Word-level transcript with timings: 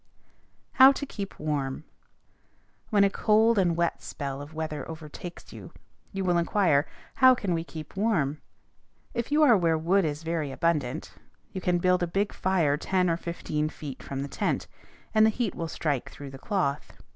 HOW 0.71 0.91
TO 0.91 1.05
KEEP 1.05 1.37
WARM. 1.39 1.83
When 2.89 3.03
a 3.03 3.09
cold 3.11 3.59
and 3.59 3.77
wet 3.77 4.01
spell 4.01 4.41
of 4.41 4.51
weather 4.55 4.83
overtakes 4.89 5.53
you, 5.53 5.71
you 6.11 6.23
will 6.23 6.39
inquire, 6.39 6.87
"How 7.17 7.35
can 7.35 7.53
we 7.53 7.63
keep 7.63 7.95
warm?" 7.95 8.41
If 9.13 9.31
you 9.31 9.43
are 9.43 9.55
where 9.55 9.77
wood 9.77 10.03
is 10.03 10.23
very 10.23 10.51
abundant, 10.51 11.13
you 11.53 11.61
can 11.61 11.77
build 11.77 12.01
a 12.01 12.07
big 12.07 12.33
fire 12.33 12.77
ten 12.77 13.11
or 13.11 13.17
fifteen 13.17 13.69
feet 13.69 14.01
from 14.01 14.21
the 14.23 14.27
tent, 14.27 14.65
and 15.13 15.23
the 15.23 15.29
heat 15.29 15.53
will 15.53 15.67
strike 15.67 16.09
through 16.09 16.31
the 16.31 16.39
cloth. 16.39 16.93